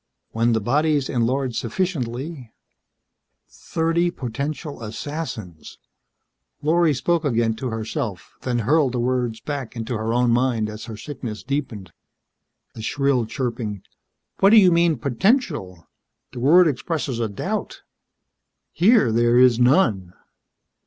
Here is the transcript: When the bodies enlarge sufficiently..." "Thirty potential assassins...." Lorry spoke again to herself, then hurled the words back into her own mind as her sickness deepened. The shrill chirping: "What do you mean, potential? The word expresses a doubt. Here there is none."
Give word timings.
When 0.31 0.53
the 0.53 0.59
bodies 0.59 1.09
enlarge 1.09 1.55
sufficiently..." 1.55 2.55
"Thirty 3.47 4.09
potential 4.09 4.81
assassins...." 4.81 5.77
Lorry 6.63 6.95
spoke 6.95 7.23
again 7.23 7.53
to 7.57 7.69
herself, 7.69 8.33
then 8.41 8.57
hurled 8.65 8.93
the 8.93 8.99
words 8.99 9.41
back 9.41 9.75
into 9.75 9.93
her 9.95 10.11
own 10.11 10.31
mind 10.31 10.71
as 10.71 10.85
her 10.85 10.97
sickness 10.97 11.43
deepened. 11.43 11.93
The 12.73 12.81
shrill 12.81 13.27
chirping: 13.27 13.83
"What 14.39 14.49
do 14.49 14.57
you 14.57 14.71
mean, 14.71 14.97
potential? 14.97 15.87
The 16.31 16.39
word 16.39 16.67
expresses 16.67 17.19
a 17.19 17.29
doubt. 17.29 17.83
Here 18.71 19.11
there 19.11 19.37
is 19.37 19.59
none." 19.59 20.13